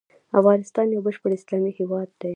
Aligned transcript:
افغانستان 0.39 0.87
يو 0.89 1.01
بشپړ 1.05 1.31
اسلامي 1.35 1.71
هيواد 1.77 2.09
دی. 2.19 2.29